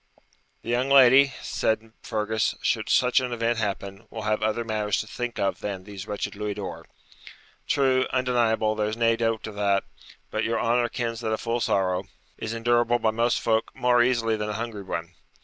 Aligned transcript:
'The 0.63 0.69
young 0.71 0.89
lady,' 0.89 1.31
said 1.43 1.93
Fergus, 2.01 2.55
'should 2.63 2.89
such 2.89 3.19
an 3.19 3.31
event 3.31 3.59
happen, 3.59 4.07
will 4.09 4.23
have 4.23 4.41
other 4.41 4.63
matters 4.63 4.97
to 4.97 5.05
think 5.05 5.37
of 5.37 5.59
than 5.59 5.83
these 5.83 6.07
wretched 6.07 6.35
louis 6.35 6.55
d'or.' 6.55 6.85
'True 7.67 8.07
undeniable 8.11 8.73
there's 8.73 8.97
nae 8.97 9.15
doubt 9.15 9.47
o' 9.47 9.51
that; 9.51 9.83
but 10.31 10.43
your 10.43 10.59
honour 10.59 10.89
kens 10.89 11.19
that 11.19 11.31
a 11.31 11.37
full 11.37 11.59
sorrow' 11.61 12.05
'Is 12.39 12.51
endurable 12.51 12.97
by 12.97 13.11
most 13.11 13.39
folk 13.41 13.69
more 13.75 14.01
easily 14.01 14.35
than 14.35 14.49
a 14.49 14.53
hungry 14.53 14.81
one? 14.81 15.13